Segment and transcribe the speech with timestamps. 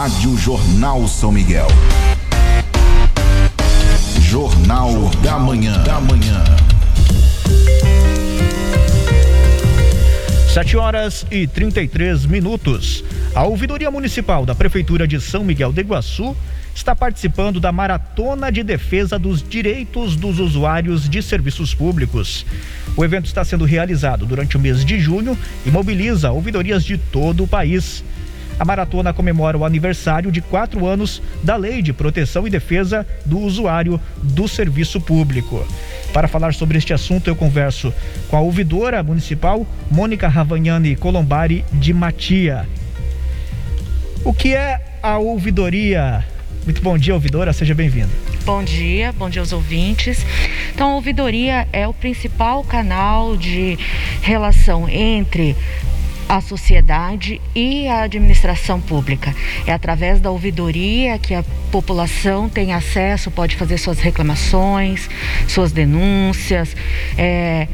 [0.00, 1.66] Rádio Jornal São Miguel.
[4.18, 5.82] Jornal, Jornal da Manhã.
[5.82, 6.42] Da Manhã.
[10.54, 13.04] 7 horas e 33 minutos.
[13.34, 16.34] A Ouvidoria Municipal da Prefeitura de São Miguel do Iguaçu
[16.74, 22.46] está participando da Maratona de Defesa dos Direitos dos Usuários de Serviços Públicos.
[22.96, 25.36] O evento está sendo realizado durante o mês de junho
[25.66, 28.02] e mobiliza ouvidorias de todo o país.
[28.60, 33.38] A maratona comemora o aniversário de quatro anos da Lei de Proteção e Defesa do
[33.38, 35.66] Usuário do Serviço Público.
[36.12, 37.90] Para falar sobre este assunto, eu converso
[38.28, 42.68] com a ouvidora municipal Mônica Ravagnani Colombari de Matia.
[44.22, 46.22] O que é a ouvidoria?
[46.66, 48.10] Muito bom dia, ouvidora, seja bem-vinda.
[48.44, 50.22] Bom dia, bom dia aos ouvintes.
[50.74, 53.78] Então, a ouvidoria é o principal canal de
[54.20, 55.56] relação entre
[56.30, 59.34] a sociedade e a administração pública.
[59.66, 65.10] É através da ouvidoria que a população tem acesso, pode fazer suas reclamações,
[65.48, 66.76] suas denúncias.
[67.18, 67.66] É,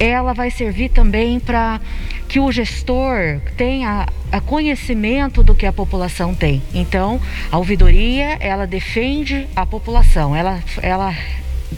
[0.00, 1.80] ela vai servir também para
[2.28, 6.60] que o gestor tenha a conhecimento do que a população tem.
[6.74, 10.34] Então, a ouvidoria, ela defende a população.
[10.34, 11.14] Ela, ela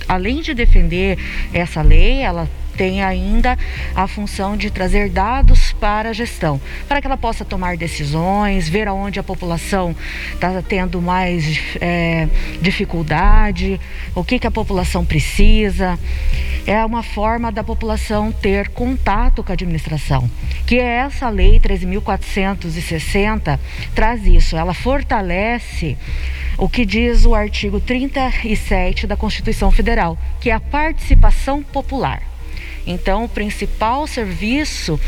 [0.08, 1.18] além de defender
[1.52, 2.48] essa lei, ela
[2.80, 3.58] tem ainda
[3.94, 8.88] a função de trazer dados para a gestão, para que ela possa tomar decisões, ver
[8.88, 9.94] aonde a população
[10.32, 12.26] está tendo mais é,
[12.62, 13.78] dificuldade,
[14.14, 15.98] o que, que a população precisa.
[16.66, 20.30] É uma forma da população ter contato com a administração,
[20.64, 23.58] que é essa lei 13.460
[23.94, 25.98] traz isso, ela fortalece
[26.56, 32.29] o que diz o artigo 37 da Constituição Federal, que é a participação popular.
[32.86, 34.98] Então, o principal serviço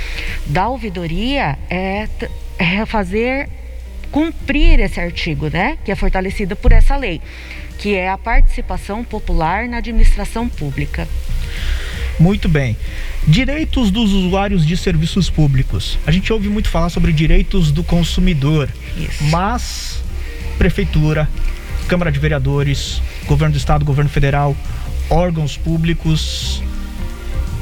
[0.47, 2.09] da ouvidoria é,
[2.59, 3.49] é fazer
[4.11, 7.21] cumprir esse artigo, né, que é fortalecido por essa lei,
[7.79, 11.09] que é a participação popular na administração pública.
[12.21, 12.77] Muito bem.
[13.27, 15.99] Direitos dos usuários de serviços públicos.
[16.07, 19.25] A gente ouve muito falar sobre direitos do consumidor, Isso.
[19.25, 20.03] mas
[20.59, 21.29] prefeitura,
[21.89, 24.55] Câmara de Vereadores, governo do estado, governo federal,
[25.09, 26.63] órgãos públicos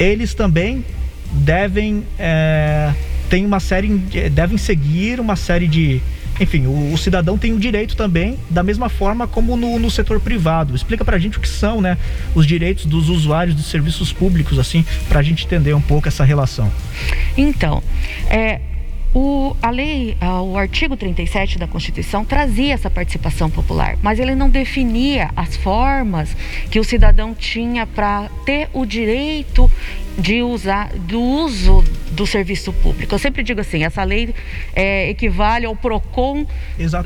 [0.01, 0.85] eles também
[1.33, 2.93] devem é,
[3.29, 3.89] tem uma série
[4.33, 6.01] devem seguir uma série de
[6.41, 10.19] enfim, o, o, cidadão tem o direito também, da mesma forma como no, no setor
[10.21, 10.75] privado.
[10.75, 11.99] Explica pra gente o que são, né,
[12.35, 16.73] os direitos dos usuários de serviços públicos, assim, pra gente entender um pouco essa relação.
[17.37, 17.83] Então,
[18.31, 18.59] é,
[19.15, 24.49] o, a lei, o artigo 37 da Constituição trazia essa participação popular, mas ele não
[24.49, 26.37] definia as formas
[26.71, 29.71] que o cidadão tinha para ter o direito
[30.19, 31.83] de usar do uso
[32.13, 33.15] do serviço público.
[33.15, 34.35] Eu sempre digo assim, essa lei
[34.75, 36.47] é, equivale ao Procon,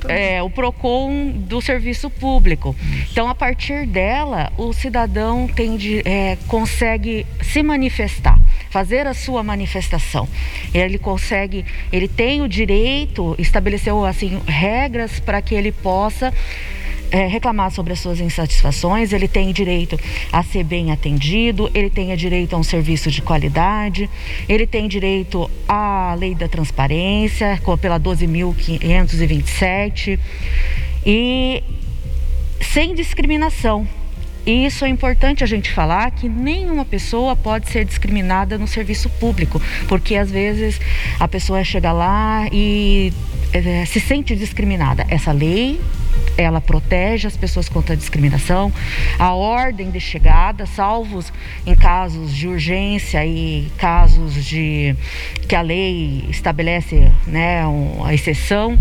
[0.09, 2.75] é, o Procon do serviço público.
[2.81, 3.13] Isso.
[3.13, 8.39] Então, a partir dela, o cidadão tem de, é, consegue se manifestar,
[8.75, 10.29] fazer a sua manifestação.
[10.75, 16.35] Ele consegue, ele tem o direito, estabeleceu assim regras para que ele possa
[17.09, 19.97] é, reclamar sobre as suas insatisfações, ele tem direito
[20.33, 24.11] a ser bem atendido, ele tem direito a um serviço de qualidade,
[24.49, 30.19] ele tem direito à lei da transparência, pela 12.527,
[31.07, 31.63] e
[32.61, 33.87] sem discriminação.
[34.47, 39.09] E isso é importante a gente falar que nenhuma pessoa pode ser discriminada no serviço
[39.09, 40.81] público, porque às vezes
[41.19, 43.13] a pessoa chega lá e
[43.53, 45.07] é, se sente discriminada.
[45.09, 45.81] Essa lei
[46.37, 48.73] ela protege as pessoas contra a discriminação,
[49.19, 51.33] a ordem de chegada, salvos
[51.65, 54.97] em casos de urgência e casos de
[55.49, 58.77] que a lei estabelece né, uma exceção.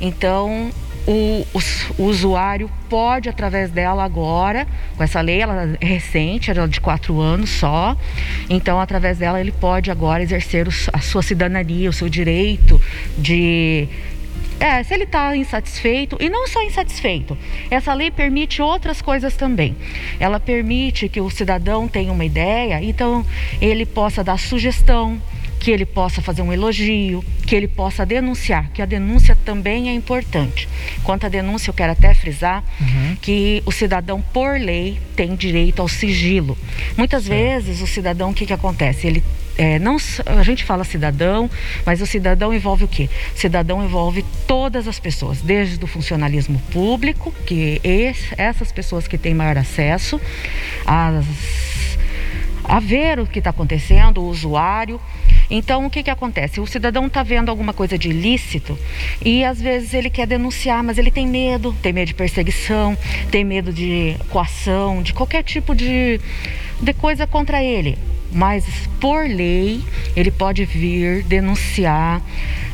[0.00, 0.70] Então,
[1.06, 1.60] o, o,
[1.98, 4.66] o, usuário pode, através dela agora,
[4.96, 7.96] com essa lei, ela é recente, ela é de quatro anos só,
[8.48, 12.80] então, através dela, ele pode agora exercer o, a sua cidadania, o seu direito
[13.16, 13.88] de
[14.60, 17.36] é, se ele está insatisfeito, e não só insatisfeito,
[17.70, 19.74] essa lei permite outras coisas também.
[20.20, 23.24] Ela permite que o cidadão tenha uma ideia, então
[23.58, 25.20] ele possa dar sugestão,
[25.70, 29.92] que ele possa fazer um elogio, que ele possa denunciar, que a denúncia também é
[29.94, 30.68] importante.
[31.04, 33.16] Quanto à denúncia, eu quero até frisar uhum.
[33.22, 36.58] que o cidadão, por lei, tem direito ao sigilo.
[36.96, 37.28] Muitas Sim.
[37.28, 39.06] vezes o cidadão, o que, que acontece?
[39.06, 39.22] Ele
[39.56, 39.96] é, não,
[40.26, 41.48] a gente fala cidadão,
[41.86, 43.08] mas o cidadão envolve o quê?
[43.36, 49.16] O cidadão envolve todas as pessoas, desde o funcionalismo público, que esse, essas pessoas que
[49.16, 50.20] têm maior acesso,
[50.84, 51.24] as
[52.70, 55.00] a ver o que está acontecendo, o usuário.
[55.50, 56.60] Então, o que, que acontece?
[56.60, 58.78] O cidadão está vendo alguma coisa de ilícito
[59.24, 62.96] e às vezes ele quer denunciar, mas ele tem medo, tem medo de perseguição,
[63.30, 66.20] tem medo de coação, de qualquer tipo de,
[66.80, 67.98] de coisa contra ele.
[68.32, 68.64] Mas,
[69.00, 69.82] por lei,
[70.14, 72.22] ele pode vir denunciar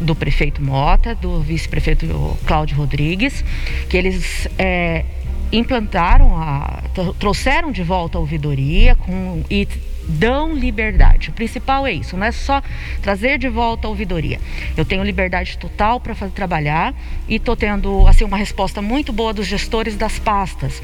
[0.00, 3.44] do prefeito Mota, do vice-prefeito Cláudio Rodrigues,
[3.88, 5.04] que eles é,
[5.52, 6.82] implantaram, a,
[7.18, 9.66] trouxeram de volta a ouvidoria com, e
[10.08, 11.30] dão liberdade.
[11.30, 12.62] O principal é isso, não é só
[13.02, 14.40] trazer de volta a ouvidoria.
[14.76, 16.94] Eu tenho liberdade total para trabalhar
[17.28, 20.82] e estou tendo assim uma resposta muito boa dos gestores das pastas,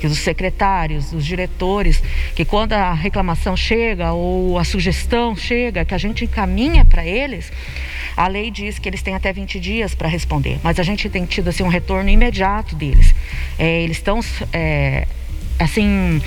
[0.00, 2.02] que os secretários, os diretores,
[2.34, 7.52] que quando a reclamação chega ou a sugestão chega, que a gente encaminha para eles,
[8.16, 11.24] a lei diz que eles têm até 20 dias para responder, mas a gente tem
[11.24, 13.14] tido assim um retorno imediato deles.
[13.58, 14.20] É, eles estão
[14.52, 15.06] é,
[15.58, 16.20] assim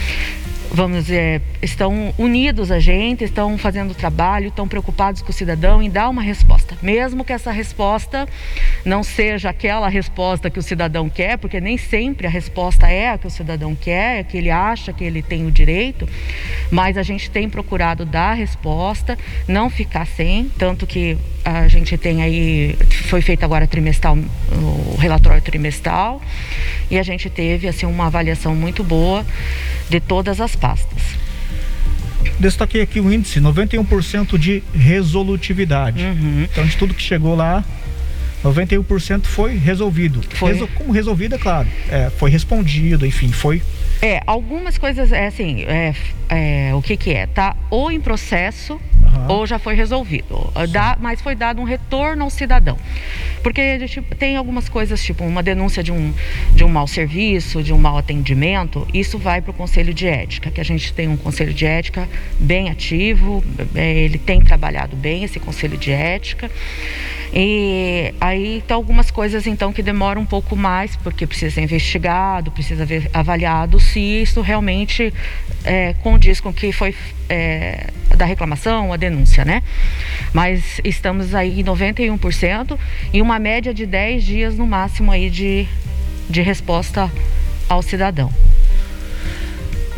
[0.71, 5.89] vamos dizer, estão unidos a gente, estão fazendo trabalho, estão preocupados com o cidadão em
[5.89, 8.27] dar uma resposta, mesmo que essa resposta
[8.85, 13.17] não seja aquela resposta que o cidadão quer, porque nem sempre a resposta é a
[13.17, 16.07] que o cidadão quer, é que ele acha que ele tem o direito,
[16.71, 19.17] mas a gente tem procurado dar a resposta,
[19.47, 21.17] não ficar sem, tanto que
[21.47, 22.75] a gente tem aí,
[23.07, 24.17] foi feito agora trimestral,
[24.51, 26.21] o relatório trimestral,
[26.91, 29.25] e a gente teve assim uma avaliação muito boa
[29.89, 31.01] de todas as pastas.
[32.37, 36.03] Destaquei aqui o índice 91% de resolutividade.
[36.03, 36.43] Uhum.
[36.43, 37.63] Então, de tudo que chegou lá,
[38.43, 40.21] 91% foi resolvido.
[40.31, 40.51] Foi.
[40.51, 40.67] Resol...
[40.75, 41.67] Como resolvido, é claro.
[41.89, 43.61] É, foi respondido, enfim, foi.
[44.01, 45.95] É, algumas coisas, é assim, é,
[46.29, 47.25] é, o que que é?
[47.25, 48.79] Tá ou em processo
[49.17, 49.35] uhum.
[49.35, 50.51] ou já foi resolvido.
[50.69, 52.77] Dá, mas foi dado um retorno ao cidadão.
[53.43, 56.13] Porque tipo, tem algumas coisas, tipo uma denúncia de um,
[56.53, 60.51] de um mau serviço, de um mau atendimento, isso vai para o Conselho de Ética,
[60.51, 62.07] que a gente tem um Conselho de Ética
[62.39, 63.43] bem ativo,
[63.75, 66.49] é, ele tem trabalhado bem esse Conselho de Ética.
[67.33, 72.51] E aí tem algumas coisas então que demoram um pouco mais, porque precisa ser investigado,
[72.51, 75.13] precisa ver avaliado se isso realmente
[75.63, 76.95] é, condiz com o que foi
[77.29, 79.63] é, da reclamação, a denúncia, né?
[80.33, 82.77] Mas estamos aí em 91%
[83.13, 85.67] e uma média de 10 dias no máximo aí de,
[86.29, 87.11] de resposta
[87.69, 88.33] ao cidadão.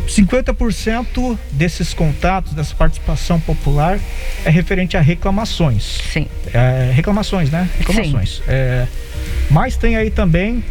[0.06, 3.98] 50% desses contatos, dessa participação popular
[4.44, 6.00] é referente a reclamações.
[6.12, 6.26] Sim.
[6.52, 7.68] É, reclamações, né?
[7.78, 8.42] Reclamações.
[8.48, 8.86] É,
[9.50, 10.64] mas tem aí também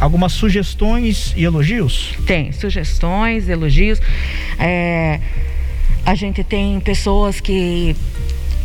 [0.00, 2.14] algumas sugestões e elogios?
[2.26, 4.00] Tem, sugestões, elogios.
[4.58, 5.20] É,
[6.04, 7.96] a gente tem pessoas que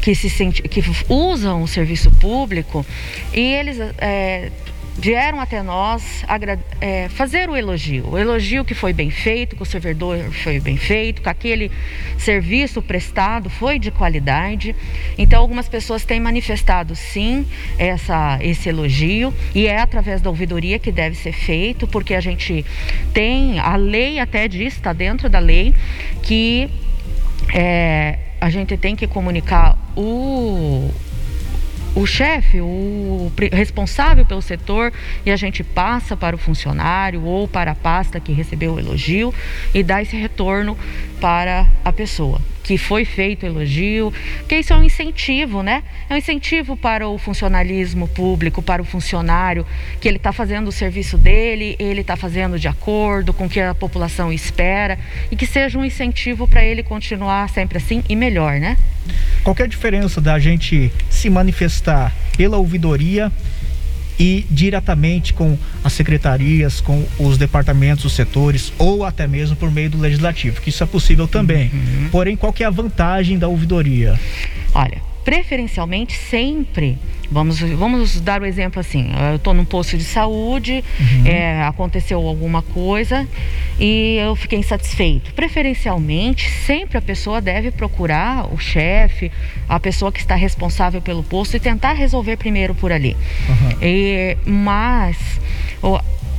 [0.02, 2.86] que se sente, que usam o serviço público
[3.34, 4.50] e eles é,
[5.00, 6.26] vieram até nós
[6.82, 8.10] é, fazer o elogio.
[8.10, 11.72] O elogio que foi bem feito, que o servidor foi bem feito, que aquele
[12.18, 14.76] serviço prestado foi de qualidade.
[15.18, 17.46] Então, algumas pessoas têm manifestado sim
[17.78, 22.66] essa, esse elogio e é através da ouvidoria que deve ser feito, porque a gente
[23.14, 25.74] tem, a lei até diz, está dentro da lei,
[26.22, 26.70] que
[27.54, 30.90] é, a gente tem que comunicar o
[31.96, 34.94] o chefe, o responsável pelo setor,
[35.26, 39.34] e a gente passa para o funcionário ou para a pasta que recebeu o elogio
[39.74, 40.78] e dá esse retorno
[41.20, 44.14] para a pessoa que foi feito elogio,
[44.48, 45.82] que isso é um incentivo, né?
[46.08, 49.66] É um incentivo para o funcionalismo público, para o funcionário,
[50.00, 53.60] que ele está fazendo o serviço dele, ele está fazendo de acordo com o que
[53.60, 55.00] a população espera
[55.32, 58.78] e que seja um incentivo para ele continuar sempre assim e melhor, né?
[59.44, 63.32] Qual é diferença da gente se manifestar pela ouvidoria
[64.20, 69.90] e diretamente com as secretarias, com os departamentos, os setores, ou até mesmo por meio
[69.90, 71.72] do legislativo, que isso é possível também.
[71.74, 72.10] Uhum.
[72.12, 74.20] Porém, qual que é a vantagem da ouvidoria?
[74.74, 76.98] Olha, preferencialmente sempre
[77.32, 81.26] Vamos, vamos dar o um exemplo assim: eu estou num posto de saúde, uhum.
[81.26, 83.28] é, aconteceu alguma coisa
[83.80, 85.34] e eu fiquei insatisfeito.
[85.34, 89.32] Preferencialmente, sempre a pessoa deve procurar o chefe,
[89.68, 93.16] a pessoa que está responsável pelo posto e tentar resolver primeiro por ali.
[93.48, 93.78] Uhum.
[93.82, 95.18] E, mas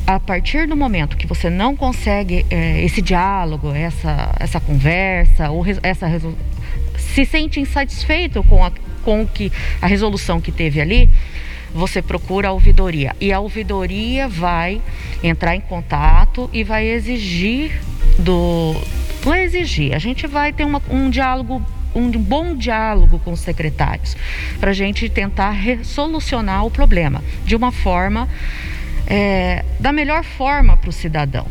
[0.07, 5.65] a partir do momento que você não consegue é, esse diálogo, essa, essa conversa, ou
[5.83, 6.09] essa
[6.97, 8.73] se sente insatisfeito com a
[9.05, 11.09] com que a resolução que teve ali,
[11.73, 14.81] você procura a ouvidoria e a ouvidoria vai
[15.23, 17.81] entrar em contato e vai exigir
[18.19, 18.75] do
[19.25, 21.63] não é exigir, a gente vai ter uma, um diálogo
[21.95, 24.17] um bom diálogo com os secretários
[24.61, 28.29] para a gente tentar solucionar o problema de uma forma
[29.07, 31.47] é, da melhor forma para o cidadão.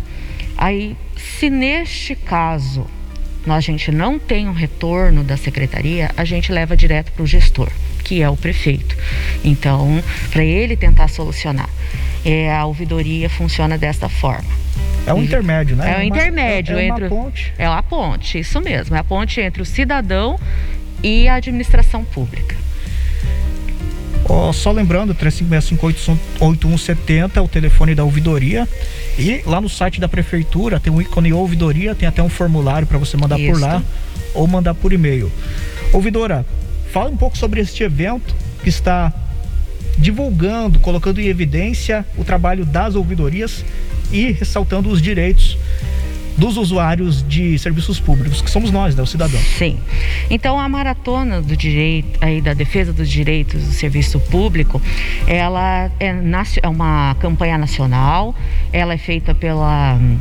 [0.58, 2.86] Aí, se neste caso
[3.48, 7.70] a gente não tem um retorno da secretaria, a gente leva direto para o gestor,
[8.04, 8.96] que é o prefeito.
[9.44, 11.70] Então, para ele tentar solucionar.
[12.26, 14.50] É, a ouvidoria funciona desta forma.
[15.06, 15.94] É um intermédio, né?
[15.94, 17.08] É um intermédio é, é entre.
[17.08, 17.54] Uma ponte.
[17.58, 18.96] É uma ponte, isso mesmo.
[18.96, 20.38] É a ponte entre o cidadão
[21.02, 22.56] e a administração pública.
[24.32, 28.70] Oh, só lembrando, 35658170 é o telefone da ouvidoria.
[29.18, 33.00] E lá no site da prefeitura tem um ícone ouvidoria, tem até um formulário para
[33.00, 33.52] você mandar Isso.
[33.52, 33.82] por lá
[34.36, 35.32] ou mandar por e-mail.
[35.92, 36.46] Ouvidora,
[36.94, 39.12] fala um pouco sobre este evento que está
[39.98, 43.66] divulgando, colocando em evidência o trabalho das ouvidorias
[44.12, 45.58] e ressaltando os direitos
[46.38, 49.44] dos usuários de serviços públicos, que somos nós, né, os cidadãos.
[49.44, 49.78] Sim.
[50.30, 54.82] Então a maratona do direito, aí da defesa dos direitos do serviço público,
[55.28, 56.14] ela é,
[56.62, 58.34] é uma campanha nacional,
[58.72, 60.18] ela é feita pela hum,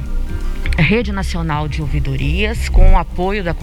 [0.76, 3.54] Rede Nacional de Ouvidorias, com o apoio da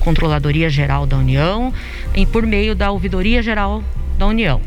[0.00, 1.72] Controladoria Geral da União
[2.14, 3.82] e por meio da Ouvidoria Geral
[4.18, 4.60] da União.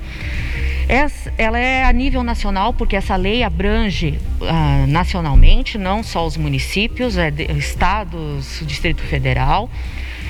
[0.87, 6.37] Essa, ela é a nível nacional porque essa lei abrange uh, nacionalmente, não só os
[6.37, 9.69] municípios, é de, estados, Distrito Federal.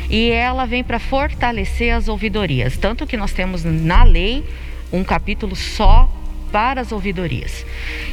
[0.10, 2.76] E ela vem para fortalecer as ouvidorias.
[2.78, 4.44] Tanto que nós temos na lei
[4.92, 6.10] um capítulo só
[6.52, 7.66] para as ouvidorias.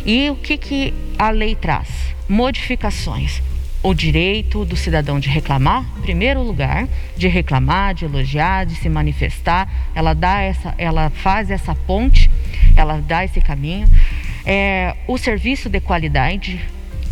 [0.04, 1.88] E o que, que a lei traz?
[2.28, 3.40] Modificações
[3.84, 8.88] o direito do cidadão de reclamar, em primeiro lugar, de reclamar, de elogiar, de se
[8.88, 9.70] manifestar.
[9.94, 12.30] Ela dá essa, ela faz essa ponte,
[12.74, 13.86] ela dá esse caminho.
[14.46, 16.58] É, o serviço de qualidade,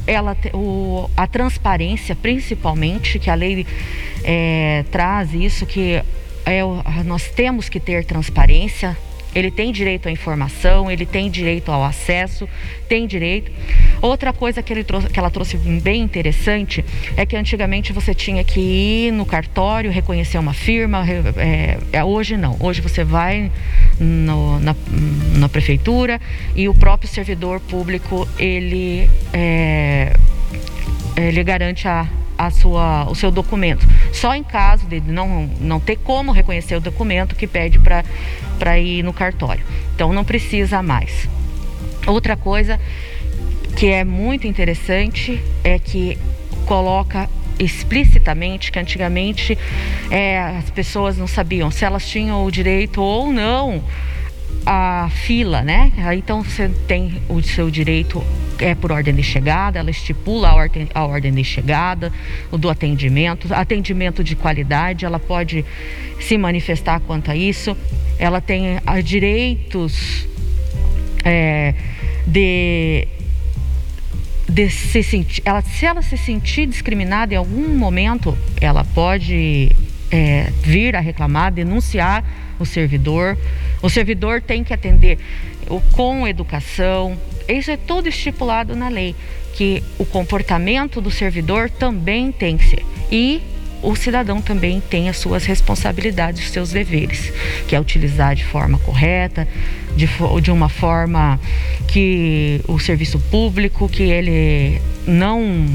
[0.07, 3.67] ela, o, a transparência, principalmente, que a lei
[4.25, 6.02] é, traz isso, que
[6.47, 6.62] é,
[7.05, 8.97] nós temos que ter transparência
[9.35, 12.49] ele tem direito à informação, ele tem direito ao acesso,
[12.89, 13.51] tem direito.
[14.01, 16.85] Outra coisa que, ele trouxe, que ela trouxe bem interessante
[17.17, 21.05] é que antigamente você tinha que ir no cartório, reconhecer uma firma.
[21.37, 22.57] É, é, hoje não.
[22.61, 23.51] Hoje você vai
[23.99, 24.77] no, na,
[25.37, 26.21] na, prefeitura
[26.55, 30.15] e o próprio servidor público ele, é,
[31.17, 32.07] ele garante a,
[32.46, 33.87] a sua, o seu documento.
[34.12, 39.02] Só em caso de não, não ter como reconhecer o documento que pede para ir
[39.02, 39.64] no cartório.
[39.94, 41.28] Então não precisa mais.
[42.06, 42.80] Outra coisa
[43.76, 46.18] que é muito interessante é que
[46.66, 49.56] coloca explicitamente que antigamente
[50.11, 53.82] é, as pessoas não sabiam se elas tinham o direito ou não
[54.64, 55.92] a fila, né?
[56.16, 58.23] Então você tem o seu direito
[58.59, 62.12] é por ordem de chegada, ela estipula a ordem, a ordem de chegada,
[62.50, 65.64] o do atendimento, atendimento de qualidade, ela pode
[66.21, 67.76] se manifestar quanto a isso.
[68.18, 70.28] Ela tem a, direitos
[71.25, 71.75] é,
[72.26, 73.09] de
[74.49, 79.75] de se sentir, ela, se ela se sentir discriminada em algum momento, ela pode
[80.11, 82.23] é, vir a reclamar, denunciar
[82.59, 83.38] o servidor.
[83.83, 85.19] O servidor tem que atender
[85.93, 87.19] com educação.
[87.49, 89.15] Isso é tudo estipulado na lei,
[89.55, 92.85] que o comportamento do servidor também tem que ser.
[93.11, 93.43] E
[93.83, 97.33] o cidadão também tem as suas responsabilidades, os seus deveres,
[97.67, 99.47] que é utilizar de forma correta,
[99.97, 100.09] de,
[100.41, 101.39] de uma forma
[101.89, 105.67] que o serviço público, que ele não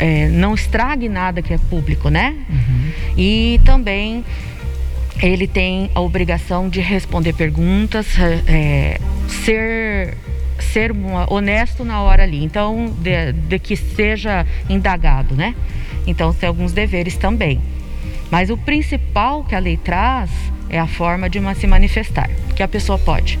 [0.00, 2.34] é, não estrague nada que é público, né?
[2.48, 2.90] Uhum.
[3.16, 4.24] E também
[5.22, 8.06] ele tem a obrigação de responder perguntas,
[8.46, 8.98] é,
[9.44, 10.16] ser
[10.60, 10.92] ser
[11.28, 15.54] honesto na hora ali, então de, de, que seja indagado, né?
[16.06, 17.60] Então tem alguns deveres também.
[18.30, 20.30] Mas o principal que a lei traz
[20.68, 23.38] é a forma de se manifestar, que a pessoa pode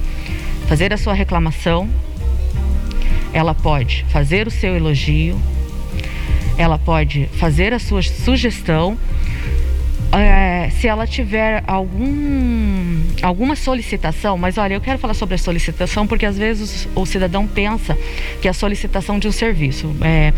[0.66, 1.88] fazer a sua reclamação,
[3.32, 5.40] ela pode fazer o seu elogio,
[6.58, 8.98] ela pode fazer a sua sugestão
[10.12, 16.06] é, se ela tiver algum, alguma solicitação, mas olha, eu quero falar sobre a solicitação
[16.06, 17.96] porque às vezes o, cidadão pensa
[18.42, 20.32] que a solicitação de um serviço, é,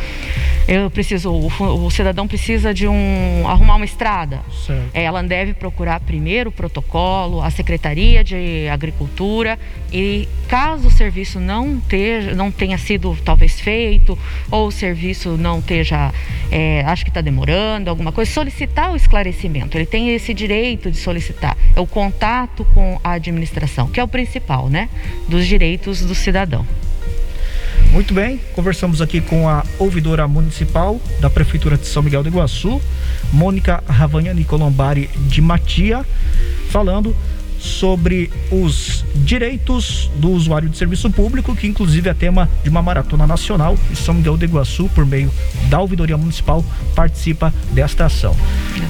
[0.69, 4.41] eu preciso, o, o, cidadão precisa de um arrumar uma estrada,
[4.93, 9.59] é, ela deve procurar primeiro o protocolo, a Secretaria de Agricultura
[9.91, 14.19] e caso o serviço não, teja, não tenha sido talvez feito
[14.51, 16.13] ou o serviço não esteja,
[16.51, 20.97] é, acho que está demorando, alguma coisa, solicitar o esclarecimento ele tem esse direito de
[20.97, 21.57] solicitar.
[21.75, 24.89] É o contato com a administração, que é o principal, né?
[25.29, 26.67] Dos direitos do cidadão.
[27.93, 32.81] Muito bem, conversamos aqui com a ouvidora municipal da Prefeitura de São Miguel do Iguaçu,
[33.31, 36.05] Mônica Ravagnani Colombari de Matia,
[36.71, 37.15] falando
[37.63, 43.27] sobre os direitos do usuário de serviço público, que inclusive é tema de uma maratona
[43.27, 45.31] nacional e São Miguel do Iguaçu, por meio
[45.71, 46.65] da Ouvidoria Municipal,
[46.95, 48.37] participa desta ação.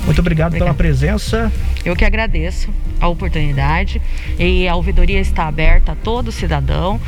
[0.06, 0.68] Muito obrigado, obrigado.
[0.68, 1.52] pela presença.
[1.84, 2.70] Eu que agradeço
[3.00, 4.00] a oportunidade
[4.38, 7.00] e a ouvidoria está aberta a todo cidadão.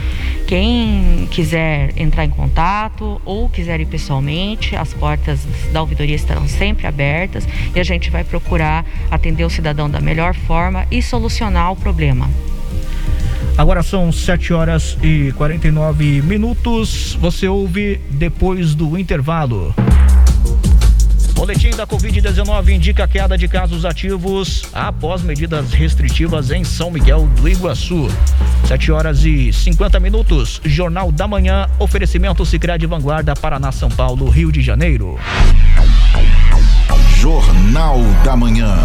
[0.49, 5.41] Quem quiser entrar em contato ou quiser ir pessoalmente, as portas
[5.73, 10.35] da ouvidoria estarão sempre abertas e a gente vai procurar atender o cidadão da melhor
[10.35, 12.29] forma e solucionar o problema.
[13.57, 17.17] Agora são 7 horas e 49 minutos.
[17.21, 19.73] Você ouve depois do intervalo.
[21.45, 27.47] Boletim da Covid-19 indica queda de casos ativos após medidas restritivas em São Miguel do
[27.47, 28.09] Iguaçu.
[28.67, 30.59] 7 horas e 50 minutos.
[30.65, 31.69] Jornal da Manhã.
[31.79, 35.19] Oferecimento Sicredi Vanguarda, Paraná, São Paulo, Rio de Janeiro.
[37.21, 38.79] Jornal da Manhã.